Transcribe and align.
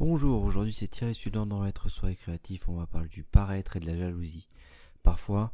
Bonjour, 0.00 0.42
aujourd'hui 0.44 0.72
c'est 0.72 0.88
Thierry 0.88 1.14
Student 1.14 1.44
dans 1.44 1.66
Être 1.66 1.90
Soi 1.90 2.12
et 2.12 2.16
Créatif. 2.16 2.70
On 2.70 2.76
va 2.76 2.86
parler 2.86 3.10
du 3.10 3.22
paraître 3.22 3.76
et 3.76 3.80
de 3.80 3.86
la 3.86 3.98
jalousie. 3.98 4.48
Parfois, 5.02 5.52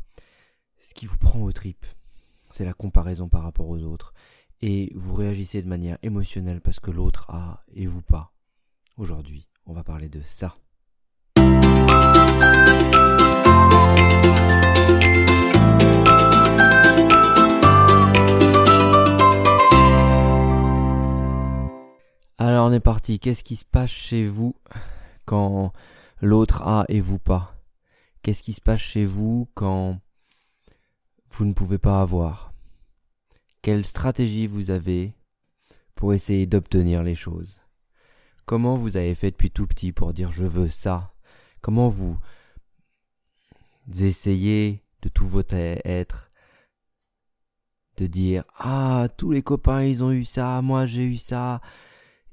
ce 0.80 0.94
qui 0.94 1.06
vous 1.06 1.18
prend 1.18 1.40
aux 1.40 1.50
tripes, 1.50 1.84
c'est 2.52 2.64
la 2.64 2.72
comparaison 2.72 3.28
par 3.28 3.42
rapport 3.42 3.68
aux 3.68 3.82
autres. 3.82 4.14
Et 4.62 4.92
vous 4.94 5.16
réagissez 5.16 5.62
de 5.62 5.68
manière 5.68 5.98
émotionnelle 6.04 6.60
parce 6.60 6.78
que 6.78 6.92
l'autre 6.92 7.28
a 7.28 7.64
et 7.74 7.88
vous 7.88 8.02
pas. 8.02 8.32
Aujourd'hui, 8.96 9.48
on 9.66 9.72
va 9.72 9.82
parler 9.82 10.08
de 10.08 10.20
ça. 10.20 10.56
Qu'est-ce 23.18 23.44
qui 23.44 23.56
se 23.56 23.64
passe 23.64 23.90
chez 23.90 24.26
vous 24.28 24.54
quand 25.24 25.72
l'autre 26.20 26.62
a 26.62 26.84
et 26.88 27.00
vous 27.00 27.18
pas? 27.18 27.56
Qu'est-ce 28.22 28.42
qui 28.42 28.52
se 28.52 28.60
passe 28.60 28.80
chez 28.80 29.04
vous 29.04 29.48
quand 29.54 30.00
vous 31.30 31.44
ne 31.44 31.52
pouvez 31.52 31.78
pas 31.78 32.00
avoir? 32.00 32.52
Quelle 33.62 33.84
stratégie 33.84 34.46
vous 34.46 34.70
avez 34.70 35.14
pour 35.94 36.14
essayer 36.14 36.46
d'obtenir 36.46 37.02
les 37.02 37.14
choses? 37.14 37.60
Comment 38.44 38.76
vous 38.76 38.96
avez 38.96 39.14
fait 39.14 39.30
depuis 39.32 39.50
tout 39.50 39.66
petit 39.66 39.92
pour 39.92 40.12
dire 40.12 40.30
je 40.30 40.44
veux 40.44 40.68
ça? 40.68 41.14
Comment 41.60 41.88
vous 41.88 42.18
essayez 43.98 44.84
de 45.02 45.08
tout 45.08 45.26
votre 45.26 45.54
être 45.54 46.30
de 47.96 48.06
dire 48.06 48.44
ah 48.58 49.08
tous 49.16 49.32
les 49.32 49.42
copains 49.42 49.82
ils 49.82 50.04
ont 50.04 50.12
eu 50.12 50.24
ça, 50.24 50.60
moi 50.62 50.86
j'ai 50.86 51.04
eu 51.04 51.16
ça, 51.16 51.60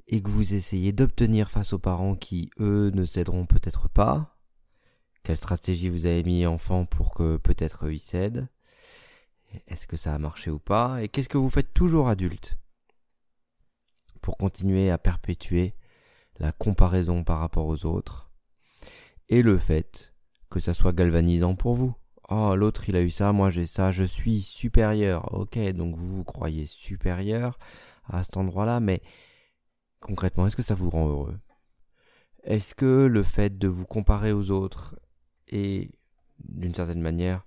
et 0.08 0.22
que 0.22 0.30
vous 0.30 0.54
essayez 0.54 0.92
d'obtenir 0.92 1.50
face 1.50 1.72
aux 1.72 1.78
parents 1.78 2.14
qui, 2.14 2.50
eux, 2.60 2.90
ne 2.94 3.04
céderont 3.04 3.46
peut-être 3.46 3.88
pas. 3.88 4.36
Quelle 5.22 5.36
stratégie 5.36 5.88
vous 5.88 6.06
avez 6.06 6.22
mis 6.22 6.46
enfant 6.46 6.84
pour 6.84 7.14
que 7.14 7.38
peut-être 7.38 7.86
eux, 7.86 7.94
ils 7.94 7.98
cèdent? 7.98 8.48
Est-ce 9.68 9.86
que 9.86 9.96
ça 9.96 10.14
a 10.14 10.18
marché 10.18 10.50
ou 10.50 10.58
pas? 10.58 11.02
Et 11.02 11.08
qu'est-ce 11.08 11.28
que 11.28 11.38
vous 11.38 11.50
faites 11.50 11.72
toujours 11.72 12.08
adulte? 12.08 12.58
Pour 14.20 14.36
continuer 14.36 14.90
à 14.90 14.98
perpétuer 14.98 15.74
la 16.38 16.52
comparaison 16.52 17.24
par 17.24 17.38
rapport 17.38 17.66
aux 17.66 17.86
autres 17.86 18.30
et 19.28 19.42
le 19.42 19.56
fait 19.56 20.12
que 20.50 20.60
ça 20.60 20.74
soit 20.74 20.92
galvanisant 20.92 21.54
pour 21.54 21.74
vous. 21.74 21.94
Oh, 22.28 22.56
l'autre 22.56 22.88
il 22.88 22.96
a 22.96 23.02
eu 23.02 23.10
ça, 23.10 23.32
moi 23.32 23.50
j'ai 23.50 23.66
ça, 23.66 23.92
je 23.92 24.04
suis 24.04 24.40
supérieur. 24.40 25.32
Ok, 25.34 25.58
donc 25.72 25.96
vous 25.96 26.16
vous 26.16 26.24
croyez 26.24 26.66
supérieur 26.66 27.58
à 28.08 28.24
cet 28.24 28.36
endroit-là, 28.36 28.80
mais 28.80 29.02
concrètement, 30.04 30.46
est-ce 30.46 30.56
que 30.56 30.62
ça 30.62 30.74
vous 30.74 30.90
rend 30.90 31.08
heureux? 31.08 31.38
Est-ce 32.44 32.74
que 32.74 33.06
le 33.06 33.22
fait 33.22 33.58
de 33.58 33.68
vous 33.68 33.86
comparer 33.86 34.32
aux 34.32 34.50
autres 34.50 34.94
et 35.48 35.90
d'une 36.44 36.74
certaine 36.74 37.00
manière 37.00 37.46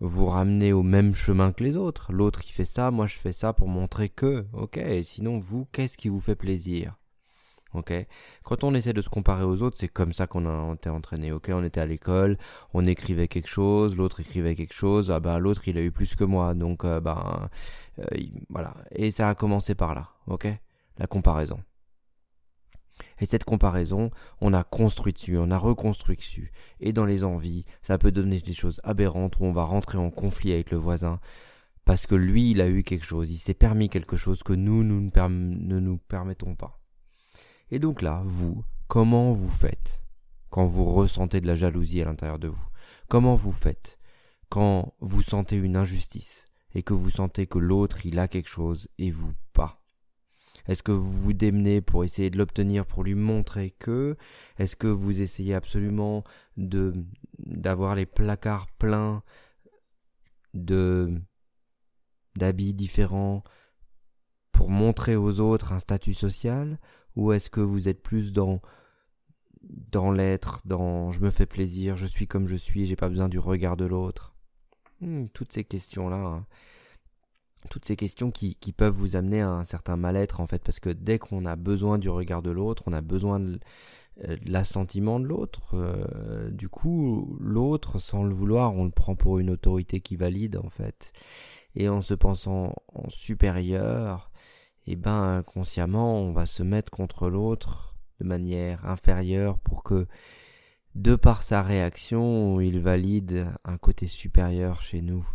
vous 0.00 0.26
ramener 0.26 0.72
au 0.72 0.82
même 0.82 1.14
chemin 1.14 1.52
que 1.52 1.62
les 1.62 1.76
autres? 1.76 2.12
L'autre 2.12 2.42
il 2.44 2.50
fait 2.50 2.64
ça, 2.64 2.90
moi 2.90 3.06
je 3.06 3.16
fais 3.16 3.32
ça 3.32 3.52
pour 3.52 3.68
montrer 3.68 4.08
que, 4.08 4.46
ok, 4.52 4.80
sinon 5.04 5.38
vous, 5.38 5.66
qu'est-ce 5.72 5.96
qui 5.96 6.08
vous 6.08 6.20
fait 6.20 6.34
plaisir? 6.34 6.98
Ok? 7.74 7.92
Quand 8.42 8.64
on 8.64 8.74
essaie 8.74 8.92
de 8.92 9.00
se 9.00 9.08
comparer 9.08 9.44
aux 9.44 9.62
autres, 9.62 9.76
c'est 9.78 9.88
comme 9.88 10.12
ça 10.12 10.26
qu'on 10.26 10.46
a 10.46 10.74
été 10.74 10.90
entraîné. 10.90 11.32
Ok, 11.32 11.50
on 11.54 11.64
était 11.64 11.80
à 11.80 11.86
l'école, 11.86 12.36
on 12.74 12.86
écrivait 12.86 13.28
quelque 13.28 13.48
chose, 13.48 13.96
l'autre 13.96 14.20
écrivait 14.20 14.54
quelque 14.54 14.74
chose. 14.74 15.10
Ah 15.10 15.20
ben 15.20 15.38
l'autre 15.38 15.68
il 15.68 15.78
a 15.78 15.82
eu 15.82 15.92
plus 15.92 16.14
que 16.16 16.24
moi, 16.24 16.54
donc 16.54 16.84
euh, 16.84 17.00
ben 17.00 17.48
euh, 18.00 18.04
voilà. 18.50 18.74
Et 18.90 19.10
ça 19.10 19.28
a 19.30 19.34
commencé 19.34 19.74
par 19.74 19.94
là. 19.94 20.10
Ok, 20.26 20.48
la 20.98 21.06
comparaison. 21.06 21.60
Et 23.20 23.26
cette 23.26 23.44
comparaison, 23.44 24.10
on 24.40 24.52
a 24.52 24.64
construit 24.64 25.12
dessus, 25.12 25.38
on 25.38 25.50
a 25.50 25.58
reconstruit 25.58 26.16
dessus. 26.16 26.52
Et 26.80 26.92
dans 26.92 27.04
les 27.04 27.24
envies, 27.24 27.64
ça 27.82 27.98
peut 27.98 28.12
donner 28.12 28.40
des 28.40 28.54
choses 28.54 28.80
aberrantes 28.84 29.38
où 29.38 29.44
on 29.44 29.52
va 29.52 29.64
rentrer 29.64 29.98
en 29.98 30.10
conflit 30.10 30.52
avec 30.52 30.70
le 30.70 30.78
voisin 30.78 31.20
parce 31.84 32.06
que 32.06 32.14
lui, 32.14 32.52
il 32.52 32.60
a 32.60 32.68
eu 32.68 32.82
quelque 32.84 33.06
chose, 33.06 33.30
il 33.30 33.38
s'est 33.38 33.54
permis 33.54 33.88
quelque 33.88 34.16
chose 34.16 34.42
que 34.42 34.52
nous, 34.52 34.84
nous 34.84 35.00
ne, 35.00 35.80
nous 35.80 35.98
permettons 35.98 36.54
pas. 36.54 36.78
Et 37.70 37.78
donc 37.78 38.02
là, 38.02 38.22
vous, 38.24 38.64
comment 38.86 39.32
vous 39.32 39.50
faites 39.50 40.04
quand 40.50 40.66
vous 40.66 40.84
ressentez 40.84 41.40
de 41.40 41.46
la 41.46 41.54
jalousie 41.54 42.02
à 42.02 42.04
l'intérieur 42.04 42.38
de 42.38 42.48
vous? 42.48 42.66
Comment 43.08 43.34
vous 43.34 43.52
faites 43.52 43.98
quand 44.48 44.94
vous 45.00 45.22
sentez 45.22 45.56
une 45.56 45.76
injustice 45.76 46.48
et 46.74 46.82
que 46.82 46.94
vous 46.94 47.10
sentez 47.10 47.46
que 47.46 47.58
l'autre, 47.58 48.06
il 48.06 48.18
a 48.18 48.28
quelque 48.28 48.48
chose 48.48 48.88
et 48.98 49.10
vous 49.10 49.32
est-ce 50.68 50.82
que 50.82 50.92
vous 50.92 51.12
vous 51.12 51.32
démenez 51.32 51.80
pour 51.80 52.04
essayer 52.04 52.30
de 52.30 52.38
l'obtenir, 52.38 52.86
pour 52.86 53.04
lui 53.04 53.14
montrer 53.14 53.70
que? 53.70 54.16
Est-ce 54.58 54.76
que 54.76 54.86
vous 54.86 55.20
essayez 55.20 55.54
absolument 55.54 56.24
d'avoir 56.56 57.94
les 57.94 58.06
placards 58.06 58.68
pleins 58.78 59.22
de 60.54 61.20
d'habits 62.36 62.74
différents 62.74 63.42
pour 64.52 64.70
montrer 64.70 65.16
aux 65.16 65.40
autres 65.40 65.72
un 65.72 65.78
statut 65.78 66.14
social? 66.14 66.78
Ou 67.16 67.32
est-ce 67.32 67.50
que 67.50 67.60
vous 67.60 67.88
êtes 67.88 68.02
plus 68.02 68.32
dans 68.32 68.60
dans 69.62 70.10
l'être, 70.10 70.60
dans 70.64 71.10
je 71.12 71.20
me 71.20 71.30
fais 71.30 71.46
plaisir, 71.46 71.96
je 71.96 72.06
suis 72.06 72.26
comme 72.26 72.48
je 72.48 72.56
suis, 72.56 72.86
j'ai 72.86 72.96
pas 72.96 73.08
besoin 73.08 73.28
du 73.28 73.38
regard 73.38 73.76
de 73.76 73.84
l'autre? 73.84 74.34
Hmm, 75.00 75.26
toutes 75.32 75.52
ces 75.52 75.64
questions 75.64 76.08
là. 76.08 76.16
Hein 76.16 76.46
toutes 77.70 77.84
ces 77.84 77.96
questions 77.96 78.30
qui, 78.30 78.56
peuvent 78.76 78.94
vous 78.94 79.16
amener 79.16 79.40
à 79.40 79.48
un 79.48 79.64
certain 79.64 79.96
mal-être 79.96 80.40
en 80.40 80.46
fait 80.46 80.62
parce 80.62 80.80
que 80.80 80.90
dès 80.90 81.18
qu'on 81.18 81.44
a 81.44 81.56
besoin 81.56 81.98
du 81.98 82.08
regard 82.08 82.42
de 82.42 82.50
l'autre 82.50 82.84
on 82.86 82.92
a 82.92 83.00
besoin 83.00 83.40
de, 83.40 83.60
euh, 84.24 84.36
l'assentiment 84.44 85.20
de 85.20 85.26
l'autre 85.26 85.74
euh, 85.74 86.50
du 86.50 86.68
coup 86.68 87.36
l'autre 87.40 87.98
sans 87.98 88.24
le 88.24 88.34
vouloir 88.34 88.74
on 88.74 88.84
le 88.84 88.90
prend 88.90 89.14
pour 89.14 89.38
une 89.38 89.50
autorité 89.50 90.00
qui 90.00 90.16
valide 90.16 90.56
en 90.56 90.70
fait. 90.70 91.12
Et 91.74 91.88
en 91.88 92.02
se 92.02 92.14
pensant 92.14 92.74
en 92.92 93.08
supérieur 93.08 94.30
et 94.86 94.92
eh 94.92 94.96
ben 94.96 95.38
inconsciemment 95.38 96.20
on 96.20 96.32
va 96.32 96.44
se 96.46 96.62
mettre 96.62 96.90
contre 96.90 97.28
l'autre 97.30 97.94
de 98.20 98.26
manière 98.26 98.84
inférieure 98.86 99.58
pour 99.58 99.82
que 99.84 100.06
de 100.94 101.14
par 101.14 101.42
sa 101.42 101.62
réaction 101.62 102.60
il 102.60 102.80
valide 102.80 103.46
un 103.64 103.78
côté 103.78 104.06
supérieur 104.06 104.82
chez 104.82 105.00
nous 105.00 105.26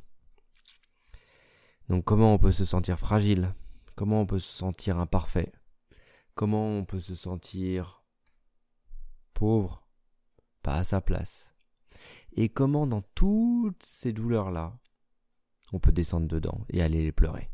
donc 1.89 2.03
comment 2.03 2.33
on 2.33 2.37
peut 2.37 2.51
se 2.51 2.65
sentir 2.65 2.99
fragile? 2.99 3.53
Comment 3.95 4.21
on 4.21 4.25
peut 4.25 4.39
se 4.39 4.55
sentir 4.55 4.99
imparfait? 4.99 5.51
Comment 6.35 6.67
on 6.77 6.85
peut 6.85 6.99
se 6.99 7.15
sentir 7.15 8.03
pauvre? 9.33 9.87
Pas 10.61 10.75
à 10.75 10.83
sa 10.83 11.01
place. 11.01 11.55
Et 12.35 12.49
comment 12.49 12.85
dans 12.85 13.01
toutes 13.15 13.83
ces 13.83 14.13
douleurs-là, 14.13 14.77
on 15.73 15.79
peut 15.79 15.91
descendre 15.91 16.27
dedans 16.27 16.65
et 16.69 16.81
aller 16.81 17.03
les 17.03 17.11
pleurer? 17.11 17.49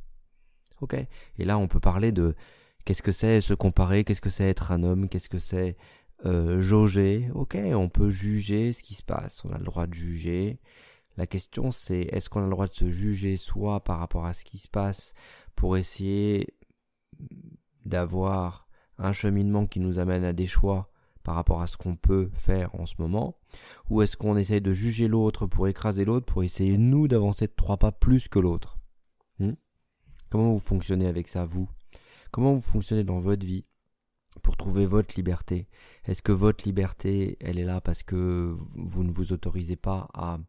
Ok? 0.82 0.96
Et 1.38 1.46
là 1.46 1.58
on 1.58 1.68
peut 1.68 1.80
parler 1.80 2.12
de 2.12 2.36
qu'est-ce 2.86 3.04
que 3.04 3.12
c'est 3.12 3.40
se 3.40 3.54
comparer, 3.54 4.04
qu'est-ce 4.04 4.22
que 4.22 4.30
c'est 4.30 4.50
être 4.50 4.72
un 4.72 4.84
homme, 4.84 5.08
qu'est-ce 5.08 5.30
que 5.30 5.40
c'est 5.40 5.78
euh, 6.26 6.62
jauger. 6.62 7.30
Ok, 7.34 7.56
on 7.56 7.90
peut 7.90 8.10
juger 8.10 8.74
ce 8.74 8.82
qui 8.84 8.94
se 8.94 9.04
passe, 9.04 9.44
on 9.46 9.52
a 9.52 9.58
le 9.58 9.66
droit 9.66 9.88
de 9.88 9.94
juger. 9.94 10.60
La 11.18 11.28
question 11.28 11.72
c'est 11.72 12.02
est-ce 12.12 12.30
qu'on 12.30 12.42
a 12.42 12.46
le 12.46 12.50
droit 12.50 12.68
de 12.68 12.74
se 12.74 12.90
juger 12.90 13.38
soi 13.38 13.84
par 13.84 14.00
rapport 14.00 14.26
à 14.26 14.34
ce 14.34 14.44
qui 14.44 14.58
se 14.58 14.68
passe 14.68 15.14
pour 15.56 15.78
essayer 15.78 16.48
d'avoir 17.86 18.68
un 18.98 19.12
cheminement 19.12 19.66
qui 19.66 19.80
nous 19.80 20.00
amène 20.00 20.24
à 20.24 20.34
des 20.34 20.48
choix 20.48 20.90
par 21.24 21.36
rapport 21.36 21.62
à 21.62 21.68
ce 21.68 21.78
qu'on 21.78 21.96
peut 21.96 22.30
faire 22.34 22.76
en 22.76 22.86
ce 22.86 22.96
moment? 23.00 23.38
Ou 23.90 24.02
est-ce 24.02 24.18
qu'on 24.18 24.38
essaye 24.38 24.62
de 24.62 24.74
juger 24.74 25.08
l'autre 25.08 25.48
pour 25.48 25.68
écraser 25.68 26.06
l'autre, 26.06 26.26
pour 26.26 26.44
essayer 26.44 26.78
nous 26.78 27.08
d'avancer 27.08 27.48
trois 27.48 27.78
pas 27.78 27.92
plus 27.92 28.28
que 28.28 28.40
l'autre? 28.40 28.78
Hmm? 29.40 29.54
Comment 30.30 30.54
vous 30.54 30.60
fonctionnez 30.60 31.08
avec 31.08 31.28
ça, 31.28 31.46
vous? 31.46 31.70
Comment 32.32 32.54
vous 32.54 32.62
fonctionnez 32.62 33.04
dans 33.04 33.20
votre 33.20 33.46
vie 33.46 33.66
pour 34.42 34.58
trouver 34.58 34.86
votre 34.86 35.16
liberté? 35.16 35.68
Est-ce 36.06 36.22
que 36.22 36.32
votre 36.32 36.66
liberté, 36.66 37.38
elle 37.40 37.60
est 37.60 37.66
là 37.66 37.80
parce 37.80 38.04
que 38.04 38.56
vous 38.76 39.04
ne 39.04 39.12
vous 39.12 39.32
autorisez 39.32 39.76
pas 39.76 40.10
à 40.14 40.40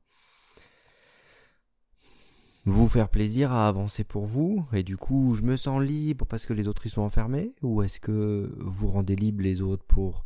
vous 2.66 2.88
faire 2.88 3.10
plaisir 3.10 3.52
à 3.52 3.68
avancer 3.68 4.04
pour 4.04 4.24
vous 4.24 4.66
et 4.72 4.82
du 4.82 4.96
coup 4.96 5.34
je 5.34 5.42
me 5.42 5.56
sens 5.56 5.82
libre 5.82 6.24
parce 6.26 6.46
que 6.46 6.54
les 6.54 6.66
autres 6.66 6.86
y 6.86 6.88
sont 6.88 7.02
enfermés 7.02 7.54
ou 7.62 7.82
est-ce 7.82 8.00
que 8.00 8.54
vous 8.58 8.88
rendez 8.88 9.16
libre 9.16 9.42
les 9.42 9.60
autres 9.60 9.84
pour 9.84 10.24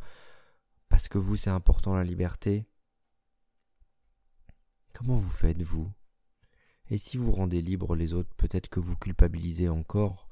parce 0.87 1.07
que 1.07 1.17
vous 1.17 1.35
c'est 1.35 1.49
important 1.49 1.95
la 1.95 2.03
liberté? 2.03 2.65
Comment 4.93 5.17
vous 5.17 5.29
faites 5.29 5.61
vous? 5.61 5.91
Et 6.89 6.97
si 6.97 7.17
vous 7.17 7.31
rendez 7.31 7.61
libre 7.61 7.95
les 7.95 8.13
autres, 8.13 8.33
peut-être 8.35 8.69
que 8.69 8.79
vous 8.79 8.95
culpabilisez 8.95 9.69
encore 9.69 10.27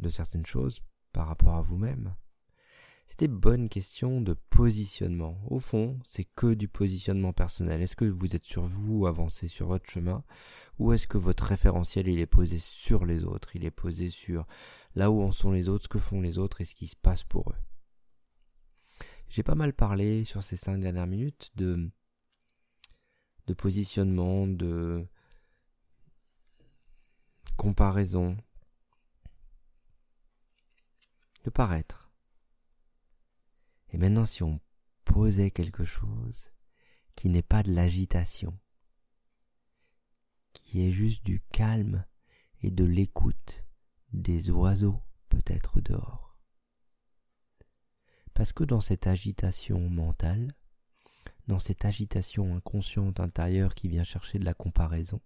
de 0.00 0.08
certaines 0.08 0.46
choses 0.46 0.80
par 1.12 1.28
rapport 1.28 1.54
à 1.54 1.62
vous-même 1.62 2.14
c'est 3.06 3.20
des 3.20 3.28
bonnes 3.28 3.68
questions 3.68 4.20
de 4.20 4.34
positionnement. 4.34 5.38
Au 5.48 5.60
fond, 5.60 5.98
c'est 6.04 6.24
que 6.24 6.54
du 6.54 6.68
positionnement 6.68 7.32
personnel. 7.32 7.80
Est-ce 7.80 7.96
que 7.96 8.04
vous 8.04 8.34
êtes 8.34 8.44
sur 8.44 8.66
vous, 8.66 9.06
avancez 9.06 9.48
sur 9.48 9.68
votre 9.68 9.88
chemin, 9.88 10.24
ou 10.78 10.92
est-ce 10.92 11.06
que 11.06 11.16
votre 11.16 11.44
référentiel 11.44 12.08
il 12.08 12.18
est 12.18 12.26
posé 12.26 12.58
sur 12.58 13.06
les 13.06 13.24
autres, 13.24 13.54
il 13.54 13.64
est 13.64 13.70
posé 13.70 14.10
sur 14.10 14.46
là 14.94 15.10
où 15.10 15.22
en 15.22 15.30
sont 15.30 15.52
les 15.52 15.68
autres, 15.68 15.84
ce 15.84 15.88
que 15.88 15.98
font 15.98 16.20
les 16.20 16.38
autres 16.38 16.60
et 16.60 16.64
ce 16.64 16.74
qui 16.74 16.88
se 16.88 16.96
passe 16.96 17.22
pour 17.22 17.50
eux. 17.50 17.56
J'ai 19.28 19.42
pas 19.42 19.54
mal 19.54 19.72
parlé 19.72 20.24
sur 20.24 20.42
ces 20.42 20.56
cinq 20.56 20.78
dernières 20.80 21.06
minutes 21.06 21.52
de 21.56 21.90
positionnement, 23.56 24.46
de 24.46 25.06
comparaison, 27.56 28.36
de 31.44 31.50
paraître. 31.50 32.05
Et 33.96 33.98
maintenant, 33.98 34.26
si 34.26 34.42
on 34.42 34.60
posait 35.06 35.50
quelque 35.50 35.86
chose 35.86 36.52
qui 37.14 37.30
n'est 37.30 37.40
pas 37.40 37.62
de 37.62 37.72
l'agitation, 37.72 38.58
qui 40.52 40.86
est 40.86 40.90
juste 40.90 41.24
du 41.24 41.40
calme 41.50 42.04
et 42.60 42.70
de 42.70 42.84
l'écoute 42.84 43.64
des 44.12 44.50
oiseaux 44.50 45.00
peut-être 45.30 45.80
dehors. 45.80 46.38
Parce 48.34 48.52
que 48.52 48.64
dans 48.64 48.82
cette 48.82 49.06
agitation 49.06 49.88
mentale, 49.88 50.52
dans 51.46 51.58
cette 51.58 51.86
agitation 51.86 52.54
inconsciente 52.54 53.18
intérieure 53.18 53.74
qui 53.74 53.88
vient 53.88 54.04
chercher 54.04 54.38
de 54.38 54.44
la 54.44 54.52
comparaison, 54.52 55.22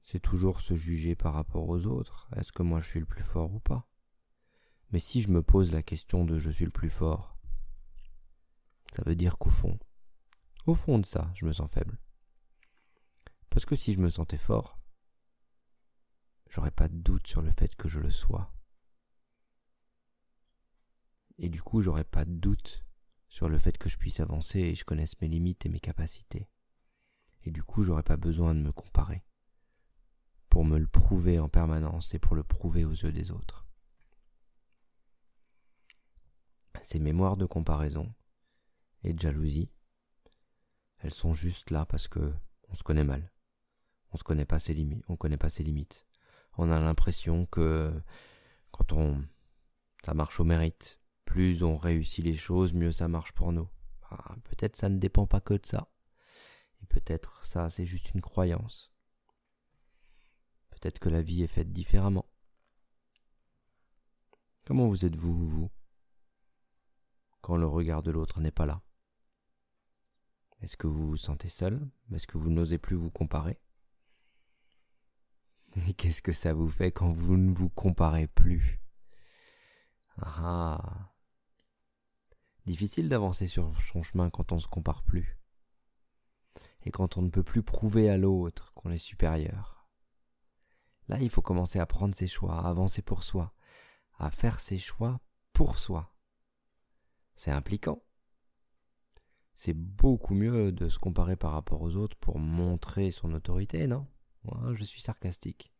c'est 0.00 0.18
toujours 0.18 0.60
se 0.60 0.74
juger 0.74 1.14
par 1.14 1.34
rapport 1.34 1.68
aux 1.68 1.86
autres. 1.86 2.28
Est-ce 2.34 2.50
que 2.50 2.64
moi 2.64 2.80
je 2.80 2.90
suis 2.90 2.98
le 2.98 3.06
plus 3.06 3.22
fort 3.22 3.54
ou 3.54 3.60
pas? 3.60 3.86
Mais 4.92 5.00
si 5.00 5.22
je 5.22 5.30
me 5.30 5.42
pose 5.42 5.72
la 5.72 5.82
question 5.82 6.24
de 6.24 6.38
je 6.38 6.50
suis 6.50 6.66
le 6.66 6.70
plus 6.70 6.90
fort, 6.90 7.36
ça 8.94 9.02
veut 9.04 9.16
dire 9.16 9.38
qu'au 9.38 9.50
fond, 9.50 9.78
au 10.66 10.74
fond 10.74 10.98
de 10.98 11.06
ça, 11.06 11.30
je 11.34 11.46
me 11.46 11.52
sens 11.52 11.70
faible. 11.70 11.98
Parce 13.48 13.64
que 13.64 13.74
si 13.74 13.94
je 13.94 14.00
me 14.00 14.10
sentais 14.10 14.38
fort, 14.38 14.78
j'aurais 16.50 16.70
pas 16.70 16.88
de 16.88 16.96
doute 16.96 17.26
sur 17.26 17.40
le 17.40 17.50
fait 17.50 17.74
que 17.74 17.88
je 17.88 18.00
le 18.00 18.10
sois. 18.10 18.54
Et 21.38 21.48
du 21.48 21.62
coup, 21.62 21.80
j'aurais 21.80 22.04
pas 22.04 22.26
de 22.26 22.34
doute 22.34 22.84
sur 23.28 23.48
le 23.48 23.58
fait 23.58 23.78
que 23.78 23.88
je 23.88 23.96
puisse 23.96 24.20
avancer 24.20 24.58
et 24.58 24.74
je 24.74 24.84
connaisse 24.84 25.18
mes 25.22 25.28
limites 25.28 25.64
et 25.64 25.70
mes 25.70 25.80
capacités. 25.80 26.48
Et 27.44 27.50
du 27.50 27.62
coup, 27.62 27.82
j'aurais 27.82 28.02
pas 28.02 28.18
besoin 28.18 28.54
de 28.54 28.60
me 28.60 28.72
comparer 28.72 29.24
pour 30.50 30.66
me 30.66 30.78
le 30.78 30.86
prouver 30.86 31.38
en 31.38 31.48
permanence 31.48 32.12
et 32.12 32.18
pour 32.18 32.36
le 32.36 32.44
prouver 32.44 32.84
aux 32.84 32.92
yeux 32.92 33.10
des 33.10 33.30
autres. 33.30 33.61
Ces 36.82 36.98
mémoires 36.98 37.36
de 37.36 37.46
comparaison 37.46 38.12
et 39.04 39.12
de 39.12 39.20
jalousie, 39.20 39.70
elles 40.98 41.14
sont 41.14 41.32
juste 41.32 41.70
là 41.70 41.86
parce 41.86 42.08
que 42.08 42.32
on 42.68 42.74
se 42.74 42.82
connaît 42.82 43.04
mal. 43.04 43.32
On 44.12 44.16
se 44.16 44.24
connaît 44.24 44.44
pas 44.44 44.58
ses 44.58 44.74
limites, 44.74 45.04
on 45.08 45.16
connaît 45.16 45.38
pas 45.38 45.48
ses 45.48 45.62
limites. 45.62 46.06
On 46.58 46.70
a 46.70 46.80
l'impression 46.80 47.46
que 47.46 47.92
quand 48.70 48.92
on 48.92 49.24
ça 50.04 50.14
marche 50.14 50.40
au 50.40 50.44
mérite, 50.44 51.00
plus 51.24 51.62
on 51.62 51.76
réussit 51.76 52.24
les 52.24 52.34
choses, 52.34 52.72
mieux 52.72 52.92
ça 52.92 53.08
marche 53.08 53.32
pour 53.32 53.52
nous. 53.52 53.68
Ah, 54.10 54.34
peut-être 54.44 54.76
ça 54.76 54.88
ne 54.88 54.98
dépend 54.98 55.26
pas 55.26 55.40
que 55.40 55.54
de 55.54 55.64
ça. 55.64 55.88
Et 56.82 56.86
peut-être 56.86 57.44
ça 57.46 57.70
c'est 57.70 57.86
juste 57.86 58.12
une 58.14 58.20
croyance. 58.20 58.92
Peut-être 60.70 60.98
que 60.98 61.08
la 61.08 61.22
vie 61.22 61.42
est 61.42 61.48
faite 61.48 61.72
différemment. 61.72 62.26
Comment 64.64 64.88
vous 64.88 65.04
êtes-vous, 65.04 65.48
vous, 65.48 65.70
quand 67.42 67.56
le 67.56 67.66
regard 67.66 68.02
de 68.02 68.10
l'autre 68.10 68.40
n'est 68.40 68.50
pas 68.50 68.66
là 68.66 68.80
Est-ce 70.62 70.76
que 70.76 70.86
vous 70.86 71.06
vous 71.06 71.16
sentez 71.16 71.48
seul? 71.48 71.86
Est-ce 72.14 72.26
que 72.26 72.38
vous 72.38 72.50
n'osez 72.50 72.78
plus 72.78 72.96
vous 72.96 73.10
comparer? 73.10 73.60
Et 75.88 75.92
qu'est-ce 75.94 76.22
que 76.22 76.32
ça 76.32 76.54
vous 76.54 76.68
fait 76.68 76.92
quand 76.92 77.10
vous 77.10 77.36
ne 77.36 77.52
vous 77.52 77.68
comparez 77.68 78.28
plus? 78.28 78.80
Ah 80.16 81.10
Difficile 82.64 83.08
d'avancer 83.08 83.48
sur 83.48 83.80
son 83.82 84.04
chemin 84.04 84.30
quand 84.30 84.52
on 84.52 84.56
ne 84.56 84.60
se 84.60 84.68
compare 84.68 85.02
plus. 85.02 85.36
Et 86.84 86.92
quand 86.92 87.16
on 87.16 87.22
ne 87.22 87.30
peut 87.30 87.42
plus 87.42 87.62
prouver 87.62 88.08
à 88.08 88.16
l'autre 88.16 88.72
qu'on 88.74 88.90
est 88.90 88.98
supérieur. 88.98 89.88
Là, 91.08 91.18
il 91.20 91.30
faut 91.30 91.42
commencer 91.42 91.80
à 91.80 91.86
prendre 91.86 92.14
ses 92.14 92.28
choix, 92.28 92.60
à 92.60 92.68
avancer 92.68 93.02
pour 93.02 93.24
soi, 93.24 93.52
à 94.18 94.30
faire 94.30 94.60
ses 94.60 94.78
choix 94.78 95.20
pour 95.52 95.80
soi. 95.80 96.11
C'est 97.42 97.50
impliquant. 97.50 98.00
C'est 99.56 99.72
beaucoup 99.72 100.32
mieux 100.32 100.70
de 100.70 100.88
se 100.88 101.00
comparer 101.00 101.34
par 101.34 101.50
rapport 101.50 101.82
aux 101.82 101.96
autres 101.96 102.16
pour 102.18 102.38
montrer 102.38 103.10
son 103.10 103.32
autorité, 103.34 103.88
non? 103.88 104.06
Moi, 104.44 104.74
je 104.74 104.84
suis 104.84 105.00
sarcastique. 105.00 105.74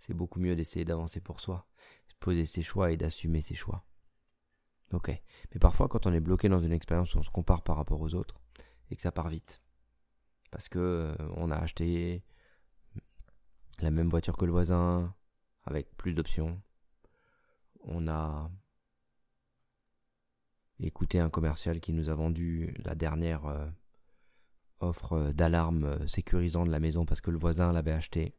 C'est 0.00 0.14
beaucoup 0.14 0.40
mieux 0.40 0.56
d'essayer 0.56 0.86
d'avancer 0.86 1.20
pour 1.20 1.40
soi, 1.40 1.66
de 2.08 2.14
poser 2.20 2.46
ses 2.46 2.62
choix 2.62 2.90
et 2.90 2.96
d'assumer 2.96 3.42
ses 3.42 3.54
choix. 3.54 3.84
Ok. 4.94 5.08
Mais 5.08 5.60
parfois, 5.60 5.88
quand 5.88 6.06
on 6.06 6.12
est 6.14 6.20
bloqué 6.20 6.48
dans 6.48 6.62
une 6.62 6.72
expérience 6.72 7.14
où 7.14 7.18
on 7.18 7.22
se 7.22 7.28
compare 7.28 7.62
par 7.62 7.76
rapport 7.76 8.00
aux 8.00 8.14
autres, 8.14 8.40
et 8.90 8.96
que 8.96 9.02
ça 9.02 9.12
part 9.12 9.28
vite, 9.28 9.60
parce 10.50 10.70
que 10.70 10.78
euh, 10.78 11.14
on 11.36 11.50
a 11.50 11.56
acheté 11.56 12.24
la 13.78 13.90
même 13.90 14.08
voiture 14.08 14.38
que 14.38 14.46
le 14.46 14.52
voisin, 14.52 15.14
avec 15.64 15.94
plus 15.98 16.14
d'options. 16.14 16.62
On 17.82 18.08
a 18.08 18.50
écouté 20.86 21.18
un 21.18 21.30
commercial 21.30 21.80
qui 21.80 21.92
nous 21.92 22.08
a 22.10 22.14
vendu 22.14 22.74
la 22.84 22.94
dernière 22.94 23.46
euh, 23.46 23.66
offre 24.80 25.32
d'alarme 25.32 25.84
euh, 25.84 26.06
sécurisant 26.06 26.64
de 26.64 26.70
la 26.70 26.80
maison 26.80 27.04
parce 27.06 27.20
que 27.20 27.30
le 27.30 27.38
voisin 27.38 27.72
l'avait 27.72 27.92
acheté. 27.92 28.34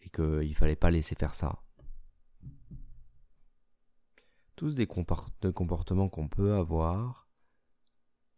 Et 0.00 0.08
qu'il 0.10 0.48
ne 0.48 0.54
fallait 0.54 0.76
pas 0.76 0.90
laisser 0.90 1.14
faire 1.14 1.34
ça. 1.34 1.62
Tous 4.56 4.74
des 4.74 4.86
comportements 4.86 6.08
qu'on 6.08 6.28
peut 6.28 6.54
avoir 6.54 7.22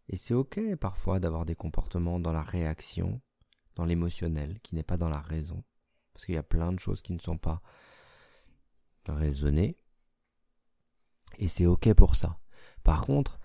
et 0.08 0.16
c'est 0.16 0.34
ok 0.34 0.76
parfois 0.76 1.20
d'avoir 1.20 1.44
des 1.44 1.54
comportements 1.54 2.20
dans 2.20 2.32
la 2.32 2.42
réaction, 2.42 3.20
dans 3.74 3.84
l'émotionnel, 3.84 4.60
qui 4.60 4.74
n'est 4.74 4.82
pas 4.82 4.96
dans 4.96 5.08
la 5.08 5.20
raison. 5.20 5.64
Parce 6.12 6.26
qu'il 6.26 6.34
y 6.34 6.38
a 6.38 6.42
plein 6.42 6.72
de 6.72 6.78
choses 6.78 7.02
qui 7.02 7.12
ne 7.12 7.18
sont 7.18 7.38
pas 7.38 7.62
raisonnées. 9.06 9.78
Et 11.38 11.48
c'est 11.48 11.66
ok 11.66 11.92
pour 11.94 12.14
ça. 12.14 12.38
Par 12.82 13.02
contre, 13.02 13.38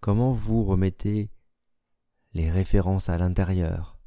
comment 0.00 0.32
vous 0.32 0.64
remettez 0.64 1.30
les 2.32 2.50
références 2.50 3.08
à 3.08 3.18
l'intérieur? 3.18 3.98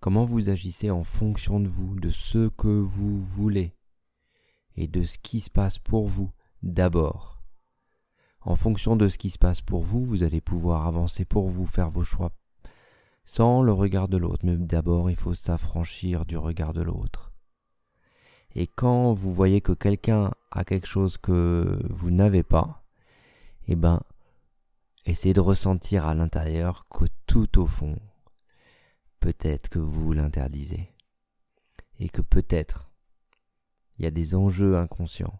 Comment 0.00 0.24
vous 0.24 0.48
agissez 0.48 0.90
en 0.90 1.04
fonction 1.04 1.60
de 1.60 1.68
vous, 1.68 1.98
de 2.00 2.08
ce 2.08 2.48
que 2.48 2.68
vous 2.68 3.16
voulez 3.16 3.76
et 4.76 4.88
de 4.88 5.02
ce 5.02 5.18
qui 5.18 5.40
se 5.40 5.50
passe 5.50 5.78
pour 5.78 6.06
vous 6.06 6.30
d'abord? 6.62 7.42
En 8.40 8.56
fonction 8.56 8.96
de 8.96 9.08
ce 9.08 9.18
qui 9.18 9.28
se 9.28 9.38
passe 9.38 9.60
pour 9.60 9.82
vous, 9.82 10.04
vous 10.04 10.22
allez 10.22 10.40
pouvoir 10.40 10.86
avancer 10.86 11.26
pour 11.26 11.48
vous, 11.48 11.66
faire 11.66 11.90
vos 11.90 12.04
choix 12.04 12.32
sans 13.24 13.62
le 13.62 13.72
regard 13.72 14.08
de 14.08 14.16
l'autre. 14.16 14.44
Mais 14.44 14.56
d'abord, 14.56 15.10
il 15.10 15.16
faut 15.16 15.34
s'affranchir 15.34 16.24
du 16.24 16.36
regard 16.36 16.72
de 16.72 16.82
l'autre. 16.82 17.32
Et 18.54 18.66
quand 18.66 19.12
vous 19.12 19.32
voyez 19.32 19.60
que 19.60 19.72
quelqu'un 19.72 20.32
a 20.50 20.64
quelque 20.64 20.86
chose 20.86 21.18
que 21.18 21.80
vous 21.90 22.10
n'avez 22.10 22.42
pas, 22.42 22.84
eh 23.68 23.76
ben, 23.76 24.02
essayez 25.06 25.34
de 25.34 25.40
ressentir 25.40 26.06
à 26.06 26.14
l'intérieur 26.14 26.88
que 26.88 27.04
tout 27.26 27.58
au 27.58 27.66
fond, 27.66 27.96
peut-être 29.20 29.68
que 29.68 29.78
vous 29.78 30.12
l'interdisez. 30.12 30.94
Et 31.98 32.08
que 32.08 32.22
peut-être, 32.22 32.90
il 33.98 34.04
y 34.04 34.06
a 34.06 34.10
des 34.10 34.34
enjeux 34.34 34.78
inconscients 34.78 35.38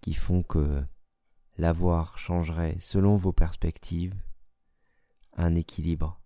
qui 0.00 0.14
font 0.14 0.42
que 0.42 0.82
L'avoir 1.60 2.16
changerait, 2.16 2.78
selon 2.80 3.16
vos 3.16 3.34
perspectives, 3.34 4.18
un 5.36 5.54
équilibre 5.54 6.18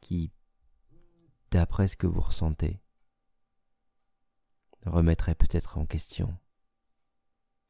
qui, 0.00 0.32
d'après 1.52 1.86
ce 1.86 1.96
que 1.96 2.08
vous 2.08 2.20
ressentez, 2.20 2.80
remettrait 4.86 5.34
peut-être 5.34 5.78
en 5.78 5.86
question 5.86 6.36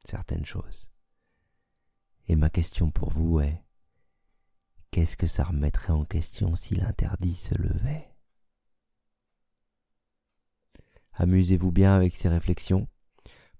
certaines 0.04 0.44
choses. 0.44 0.88
Et 2.28 2.36
ma 2.36 2.50
question 2.50 2.90
pour 2.90 3.10
vous 3.10 3.40
est, 3.40 3.62
qu'est-ce 4.90 5.16
que 5.16 5.26
ça 5.26 5.44
remettrait 5.44 5.92
en 5.92 6.04
question 6.04 6.54
si 6.56 6.74
l'interdit 6.74 7.34
se 7.34 7.54
levait? 7.54 8.10
Amusez-vous 11.14 11.70
bien 11.70 11.94
avec 11.94 12.16
ces 12.16 12.28
réflexions. 12.28 12.88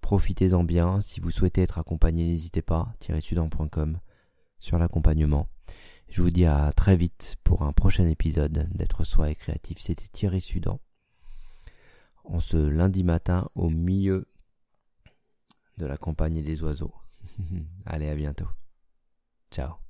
Profitez-en 0.00 0.64
bien. 0.64 1.00
Si 1.00 1.20
vous 1.20 1.30
souhaitez 1.30 1.62
être 1.62 1.78
accompagné, 1.78 2.26
n'hésitez 2.26 2.62
pas. 2.62 2.92
sudan.com 3.20 4.00
sur 4.58 4.78
l'accompagnement. 4.78 5.48
Je 6.08 6.22
vous 6.22 6.30
dis 6.30 6.46
à 6.46 6.72
très 6.72 6.96
vite 6.96 7.36
pour 7.44 7.62
un 7.62 7.72
prochain 7.72 8.06
épisode 8.08 8.68
d'être 8.74 9.04
soi 9.04 9.30
et 9.30 9.34
créatif. 9.34 9.78
C'était 9.78 10.08
Thierry 10.08 10.40
Sudan. 10.40 10.80
En 12.24 12.40
ce 12.40 12.56
lundi 12.56 13.04
matin 13.04 13.48
au 13.54 13.68
milieu 13.70 14.26
de 15.78 15.86
la 15.86 15.96
campagne 15.96 16.42
des 16.42 16.62
oiseaux. 16.62 16.94
Allez, 17.86 18.08
à 18.08 18.14
bientôt. 18.14 18.48
Ciao. 19.50 19.83